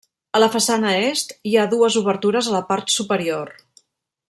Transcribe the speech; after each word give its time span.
A 0.37 0.39
la 0.39 0.45
façana 0.53 0.93
est, 1.09 1.35
hi 1.49 1.53
ha 1.61 1.67
dues 1.75 1.99
obertures 2.03 2.49
a 2.53 2.57
la 2.57 2.65
part 2.73 2.91
superior. 2.95 3.55